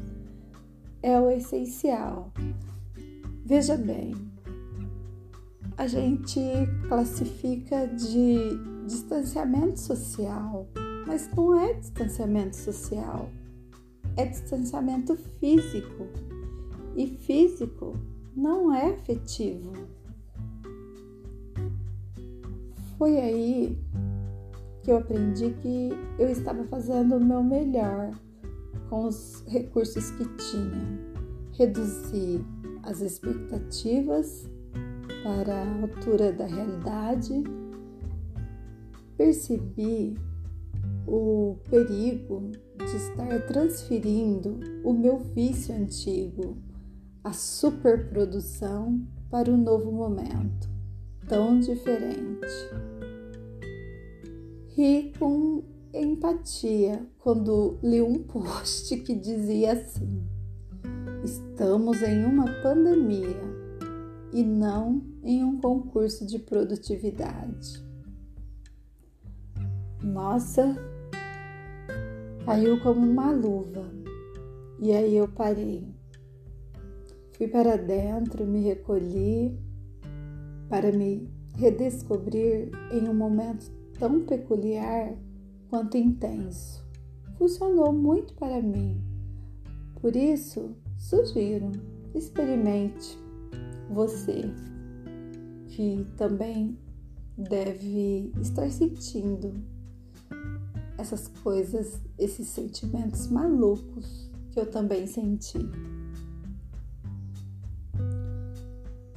é 1.04 1.20
o 1.20 1.30
essencial. 1.30 2.32
Veja 3.44 3.76
bem, 3.76 4.14
a 5.76 5.86
gente 5.86 6.40
classifica 6.88 7.86
de 7.88 8.56
distanciamento 8.86 9.78
social, 9.78 10.66
mas 11.06 11.28
não 11.36 11.54
é 11.54 11.74
distanciamento 11.74 12.56
social, 12.56 13.28
é 14.16 14.24
distanciamento 14.24 15.14
físico. 15.38 16.06
E 16.96 17.06
físico 17.06 17.98
não 18.34 18.72
é 18.72 18.94
afetivo. 18.94 19.72
Foi 22.96 23.18
aí 23.18 23.78
que 24.82 24.90
eu 24.90 24.96
aprendi 24.96 25.50
que 25.60 25.90
eu 26.18 26.30
estava 26.30 26.64
fazendo 26.64 27.16
o 27.16 27.20
meu 27.22 27.42
melhor 27.42 28.10
com 28.94 29.08
os 29.08 29.42
recursos 29.48 30.12
que 30.12 30.24
tinha. 30.36 31.00
Reduzi 31.50 32.44
as 32.84 33.00
expectativas 33.00 34.48
para 35.24 35.52
a 35.52 35.80
altura 35.82 36.32
da 36.32 36.46
realidade, 36.46 37.42
percebi 39.16 40.16
o 41.08 41.56
perigo 41.68 42.52
de 42.78 42.96
estar 42.96 43.46
transferindo 43.48 44.60
o 44.84 44.92
meu 44.92 45.18
vício 45.18 45.74
antigo, 45.74 46.56
a 47.24 47.32
superprodução, 47.32 49.04
para 49.28 49.50
o 49.50 49.56
novo 49.56 49.90
momento, 49.90 50.68
tão 51.26 51.58
diferente. 51.58 52.46
Ri 54.68 55.12
com 55.18 55.64
empatia 55.94 57.06
quando 57.18 57.78
li 57.82 58.02
um 58.02 58.22
post 58.22 58.96
que 58.98 59.14
dizia 59.14 59.72
assim: 59.72 60.26
Estamos 61.24 62.02
em 62.02 62.24
uma 62.24 62.46
pandemia 62.62 63.40
e 64.32 64.42
não 64.42 65.02
em 65.22 65.44
um 65.44 65.60
concurso 65.60 66.26
de 66.26 66.38
produtividade. 66.38 67.82
Nossa, 70.02 70.76
caiu 72.44 72.80
como 72.82 73.00
uma 73.00 73.30
luva. 73.30 73.88
E 74.80 74.92
aí 74.92 75.16
eu 75.16 75.28
parei. 75.28 75.88
Fui 77.32 77.48
para 77.48 77.76
dentro, 77.76 78.44
me 78.44 78.60
recolhi 78.60 79.58
para 80.68 80.92
me 80.92 81.28
redescobrir 81.56 82.70
em 82.92 83.08
um 83.08 83.14
momento 83.14 83.70
tão 83.98 84.20
peculiar 84.24 85.14
quanto 85.74 85.96
intenso. 85.96 86.84
Funcionou 87.36 87.92
muito 87.92 88.32
para 88.34 88.62
mim. 88.62 88.96
Por 90.00 90.14
isso, 90.14 90.70
sugiro, 90.96 91.72
experimente 92.14 93.18
você 93.90 94.42
que 95.66 96.06
também 96.16 96.78
deve 97.36 98.32
estar 98.40 98.70
sentindo 98.70 99.52
essas 100.96 101.26
coisas, 101.42 102.00
esses 102.20 102.46
sentimentos 102.46 103.26
malucos 103.26 104.30
que 104.52 104.60
eu 104.60 104.70
também 104.70 105.08
senti. 105.08 105.58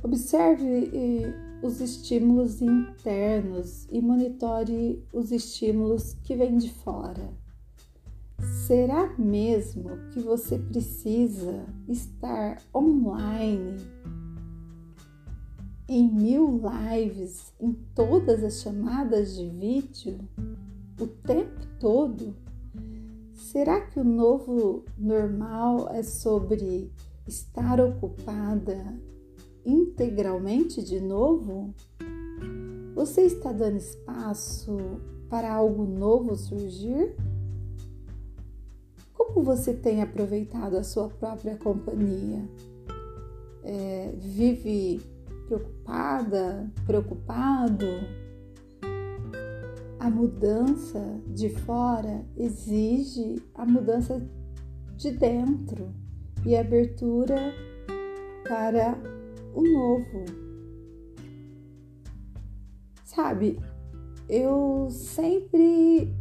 Observe 0.02 0.90
eh, 0.92 1.47
os 1.62 1.82
estímulos 1.82 2.62
internos 2.62 3.88
e 3.92 4.02
monitore 4.02 5.04
os 5.12 5.32
estímulos 5.32 6.14
que 6.24 6.36
vêm 6.36 6.58
de 6.58 6.70
fora. 6.70 7.34
Será 8.68 9.16
mesmo 9.18 9.90
que 10.12 10.20
você 10.20 10.60
precisa 10.60 11.66
estar 11.88 12.62
online 12.74 13.78
em 15.90 16.12
mil 16.12 16.62
lives, 16.62 17.54
em 17.60 17.74
todas 17.96 18.44
as 18.44 18.62
chamadas 18.62 19.36
de 19.36 19.50
vídeo? 19.50 20.20
o 21.00 21.06
tempo 21.06 21.66
todo? 21.80 22.36
Será 23.34 23.82
que 23.82 24.00
o 24.00 24.04
novo 24.04 24.84
normal 24.98 25.90
é 25.90 26.02
sobre 26.02 26.92
estar 27.28 27.80
ocupada 27.80 29.00
integralmente 29.68 30.84
de 30.84 31.00
novo? 31.00 31.74
Você 32.96 33.22
está 33.22 33.52
dando 33.52 33.78
espaço 33.78 34.78
para 35.30 35.54
algo 35.54 35.86
novo 35.86 36.36
surgir? 36.36 37.16
Como 39.14 39.44
você 39.44 39.74
tem 39.74 40.02
aproveitado 40.02 40.78
a 40.78 40.84
sua 40.84 41.10
própria 41.10 41.58
companhia? 41.58 42.48
É, 43.64 44.14
vive 44.18 45.02
preocupada, 45.48 46.72
preocupado? 46.86 47.86
a 50.00 50.10
mudança 50.10 51.20
de 51.28 51.50
fora 51.50 52.24
exige 52.38 53.42
a 53.54 53.66
mudança 53.66 54.26
de 54.96 55.12
dentro 55.12 55.94
e 56.46 56.56
abertura 56.56 57.36
para 58.48 58.98
o 59.58 59.64
novo. 59.64 60.26
Sabe, 63.04 63.60
eu 64.30 64.88
sempre 64.92 66.14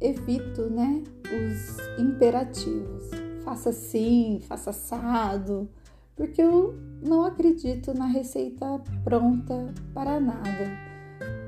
evito, 0.00 0.70
né, 0.70 1.02
os 1.24 1.98
imperativos. 1.98 3.10
Faça 3.42 3.70
assim, 3.70 4.40
faça 4.42 4.70
assado, 4.70 5.68
porque 6.14 6.42
eu 6.42 6.74
não 7.04 7.24
acredito 7.24 7.92
na 7.94 8.06
receita 8.06 8.80
pronta 9.04 9.72
para 9.94 10.18
nada 10.20 10.86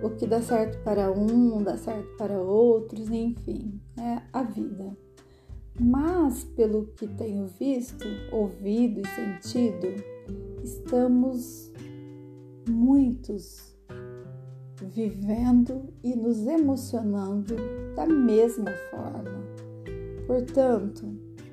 o 0.02 0.10
que 0.10 0.26
dá 0.26 0.40
certo 0.40 0.78
para 0.84 1.10
um, 1.10 1.62
dá 1.62 1.76
certo 1.76 2.16
para 2.16 2.40
outros, 2.40 3.10
enfim, 3.10 3.80
é 3.98 4.22
a 4.32 4.42
vida. 4.42 4.96
Mas, 5.80 6.44
pelo 6.44 6.86
que 6.96 7.06
tenho 7.06 7.46
visto, 7.46 8.04
ouvido 8.32 9.00
e 9.00 9.06
sentido, 9.08 9.86
estamos 10.68 11.72
muitos 12.68 13.74
vivendo 14.94 15.88
e 16.04 16.14
nos 16.14 16.46
emocionando 16.46 17.56
da 17.96 18.06
mesma 18.06 18.70
forma. 18.90 19.38
Portanto, 20.26 21.06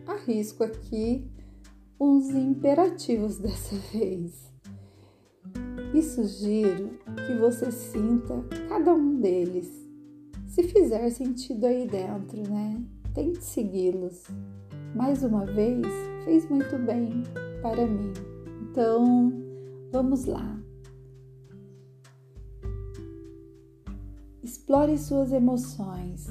arrisco 0.06 0.65
aqui 0.65 1.25
uns 1.97 2.30
imperativos 2.32 3.38
dessa 3.39 3.78
vez 3.93 4.54
e 5.93 6.01
sugiro 6.01 6.99
que 7.25 7.38
você 7.39 7.71
sinta 7.71 8.43
cada 8.67 8.93
um 8.93 9.21
deles. 9.21 9.71
Se 10.45 10.63
fizer 10.63 11.10
sentido 11.10 11.65
aí 11.65 11.88
dentro, 11.88 12.43
né? 12.49 12.84
Tente 13.13 13.45
segui-los. 13.45 14.25
Mais 14.93 15.23
uma 15.23 15.45
vez, 15.45 15.86
fez 16.25 16.49
muito 16.49 16.78
bem 16.80 17.23
para 17.62 17.88
mim. 17.88 18.35
Então, 18.78 19.32
vamos 19.90 20.26
lá. 20.26 20.60
Explore 24.44 24.98
suas 24.98 25.32
emoções, 25.32 26.28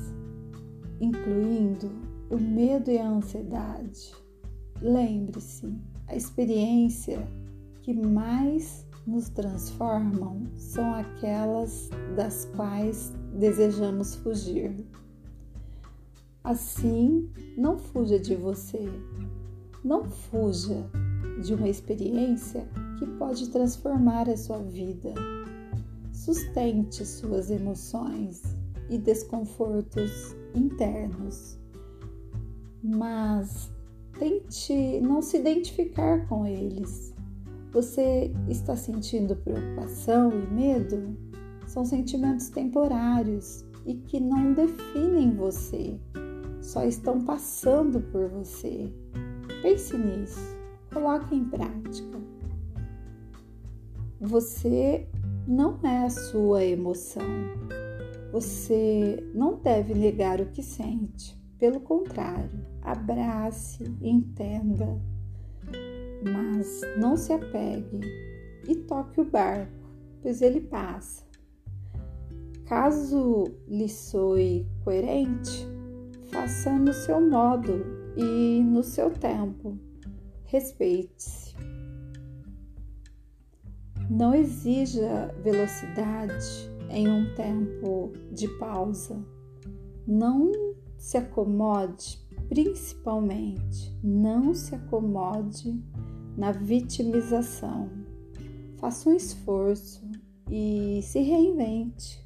incluindo 1.01 1.91
o 2.29 2.37
medo 2.37 2.91
e 2.91 2.99
a 2.99 3.09
ansiedade. 3.09 4.13
Lembre-se, 4.83 5.75
a 6.07 6.15
experiência 6.15 7.27
que 7.81 7.95
mais 7.95 8.87
nos 9.07 9.31
transformam 9.31 10.43
são 10.59 10.93
aquelas 10.97 11.89
das 12.15 12.45
quais 12.55 13.11
desejamos 13.39 14.17
fugir. 14.17 14.87
Assim, 16.45 17.27
não 17.57 17.79
fuja 17.79 18.21
de 18.21 18.37
você, 18.37 18.87
não 19.83 20.05
fuja 20.05 20.87
de 21.43 21.55
uma 21.55 21.69
experiência 21.69 22.67
que 22.99 23.07
pode 23.07 23.49
transformar 23.51 24.29
a 24.29 24.37
sua 24.37 24.59
vida. 24.59 25.13
Sustente 26.13 27.05
suas 27.05 27.51
emoções 27.51 28.43
e 28.89 28.99
desconfortos 28.99 30.35
internos, 30.55 31.59
mas 32.83 33.71
tente 34.19 35.01
não 35.01 35.21
se 35.21 35.39
identificar 35.39 36.27
com 36.29 36.47
eles 36.47 37.15
você 37.75 38.31
está 38.49 38.77
sentindo 38.77 39.35
preocupação 39.35 40.31
e 40.31 40.55
medo? 40.55 41.17
São 41.67 41.85
sentimentos 41.85 42.49
temporários 42.49 43.65
e 43.85 43.95
que 43.95 44.21
não 44.21 44.53
definem 44.53 45.35
você, 45.35 45.99
só 46.63 46.85
estão 46.85 47.21
passando 47.25 48.01
por 48.01 48.29
você. 48.29 48.93
Pense 49.61 49.99
nisso, 49.99 50.54
coloque 50.95 51.35
em 51.35 51.45
prática. 51.45 52.19
Você 54.21 55.09
não 55.47 55.79
é 55.83 56.05
a 56.05 56.11
sua 56.11 56.65
emoção. 56.65 57.27
Você 58.33 59.29
não 59.35 59.57
deve 59.57 59.93
negar 59.93 60.41
o 60.41 60.47
que 60.47 60.63
sente. 60.63 61.37
Pelo 61.59 61.81
contrário, 61.81 62.65
abrace, 62.83 63.85
entenda, 64.01 65.01
mas 66.23 66.81
não 66.99 67.17
se 67.17 67.33
apegue 67.33 68.01
e 68.69 68.75
toque 68.75 69.21
o 69.21 69.25
barco, 69.25 69.73
pois 70.23 70.43
ele 70.43 70.61
passa. 70.61 71.25
Caso 72.67 73.45
lhe 73.69 73.89
soe 73.89 74.67
coerente, 74.83 75.67
faça 76.31 76.73
no 76.73 76.93
seu 76.93 77.21
modo 77.21 77.85
e 78.17 78.63
no 78.63 78.83
seu 78.83 79.11
tempo. 79.11 79.79
Respeite-se. 80.55 81.53
Não 84.09 84.33
exija 84.33 85.35
velocidade 85.43 86.71
em 86.91 87.09
um 87.09 87.35
tempo 87.35 88.13
de 88.31 88.47
pausa. 88.57 89.21
Não 90.07 90.53
se 90.97 91.19
acomode, 91.19 92.25
principalmente, 92.49 93.99
não 94.01 94.55
se 94.55 94.77
acomode 94.77 95.83
na 96.37 96.53
vitimização. 96.53 97.91
Faça 98.77 99.11
um 99.11 99.13
esforço 99.13 100.09
e 100.49 101.01
se 101.03 101.19
reinvente. 101.19 102.23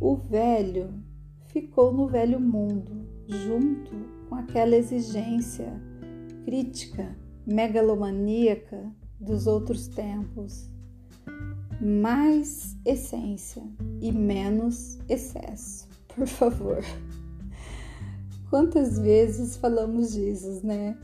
O 0.00 0.14
velho 0.14 0.94
ficou 1.46 1.92
no 1.92 2.06
velho 2.06 2.38
mundo, 2.38 3.04
junto 3.26 3.90
com 4.28 4.36
aquela 4.36 4.76
exigência 4.76 5.89
crítica, 6.44 7.16
megalomaníaca 7.46 8.90
dos 9.18 9.46
outros 9.46 9.88
tempos. 9.88 10.70
Mais 11.80 12.76
essência 12.84 13.62
e 14.00 14.12
menos 14.12 14.98
excesso, 15.08 15.88
por 16.14 16.26
favor. 16.26 16.82
Quantas 18.50 18.98
vezes 18.98 19.56
falamos 19.56 20.12
disso, 20.12 20.60
né? 20.66 20.98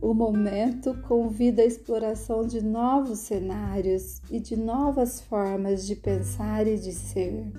O 0.00 0.12
momento 0.12 0.94
convida 1.08 1.62
a 1.62 1.64
exploração 1.64 2.46
de 2.46 2.62
novos 2.62 3.20
cenários 3.20 4.20
e 4.30 4.38
de 4.38 4.54
novas 4.54 5.22
formas 5.22 5.86
de 5.86 5.96
pensar 5.96 6.66
e 6.66 6.76
de 6.78 6.92
ser. 6.92 7.50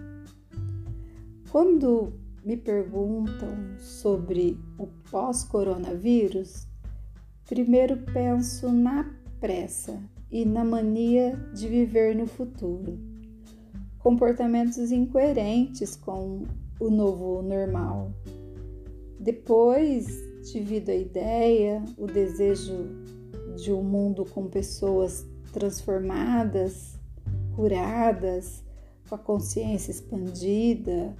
Quando 1.51 2.13
me 2.45 2.55
perguntam 2.55 3.57
sobre 3.79 4.59
o 4.77 4.85
pós-coronavírus, 5.09 6.67
primeiro 7.49 7.97
penso 8.13 8.71
na 8.71 9.11
pressa 9.39 9.99
e 10.31 10.45
na 10.45 10.63
mania 10.63 11.35
de 11.55 11.67
viver 11.67 12.15
no 12.15 12.27
futuro. 12.27 12.99
Comportamentos 13.97 14.91
incoerentes 14.91 15.95
com 15.95 16.43
o 16.79 16.89
novo 16.91 17.41
normal. 17.41 18.11
Depois, 19.19 20.05
divido 20.51 20.91
a 20.91 20.95
ideia, 20.95 21.83
o 21.97 22.05
desejo 22.05 22.89
de 23.55 23.71
um 23.71 23.81
mundo 23.81 24.23
com 24.23 24.47
pessoas 24.47 25.25
transformadas, 25.51 26.99
curadas, 27.55 28.63
com 29.09 29.15
a 29.15 29.17
consciência 29.17 29.89
expandida, 29.89 31.15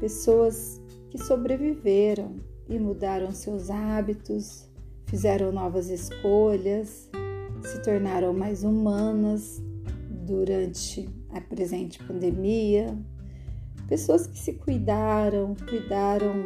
pessoas 0.00 0.80
que 1.10 1.18
sobreviveram 1.18 2.36
e 2.68 2.78
mudaram 2.78 3.32
seus 3.32 3.70
hábitos, 3.70 4.68
fizeram 5.06 5.50
novas 5.52 5.88
escolhas, 5.88 7.10
se 7.62 7.82
tornaram 7.82 8.32
mais 8.32 8.62
humanas 8.62 9.62
durante 10.26 11.08
a 11.30 11.40
presente 11.40 12.02
pandemia, 12.04 12.96
pessoas 13.88 14.26
que 14.26 14.38
se 14.38 14.54
cuidaram, 14.54 15.54
cuidaram 15.68 16.44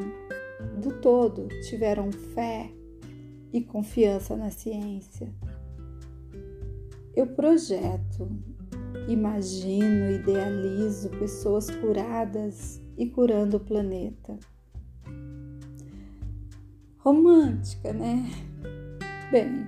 do 0.80 1.00
todo, 1.00 1.48
tiveram 1.68 2.12
fé 2.12 2.70
e 3.52 3.60
confiança 3.60 4.36
na 4.36 4.50
ciência. 4.50 5.28
Eu 7.14 7.26
projeto, 7.26 8.28
imagino, 9.08 10.12
idealizo 10.12 11.10
pessoas 11.10 11.68
curadas 11.68 12.81
e 12.96 13.06
curando 13.06 13.56
o 13.56 13.60
planeta. 13.60 14.38
Romântica, 16.98 17.92
né? 17.92 18.30
Bem, 19.30 19.66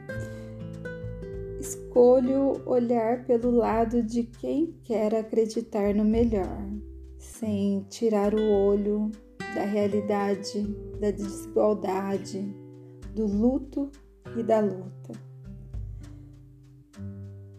escolho 1.58 2.62
olhar 2.66 3.24
pelo 3.24 3.50
lado 3.50 4.02
de 4.02 4.24
quem 4.24 4.74
quer 4.84 5.14
acreditar 5.14 5.94
no 5.94 6.04
melhor, 6.04 6.70
sem 7.18 7.82
tirar 7.88 8.34
o 8.34 8.50
olho 8.50 9.10
da 9.54 9.64
realidade, 9.64 10.62
da 11.00 11.10
desigualdade, 11.10 12.54
do 13.14 13.26
luto 13.26 13.90
e 14.36 14.42
da 14.42 14.60
luta. 14.60 15.12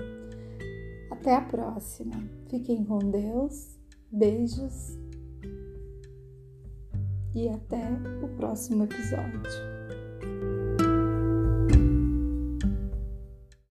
Até 1.10 1.34
a 1.34 1.40
próxima. 1.40 2.14
Fiquem 2.48 2.84
com 2.84 2.98
Deus 2.98 3.78
Beijos 4.10 4.98
e 7.34 7.48
até 7.48 7.82
o 8.22 8.28
próximo 8.36 8.84
episódio. 8.84 9.71